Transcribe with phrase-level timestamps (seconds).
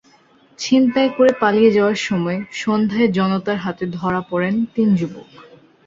[0.59, 5.29] ছিনতাই করে পালিয়ে যাওয়ার সময় সন্ধ্যায় জনতার হাতে ধরা পড়েন তিন যুবক।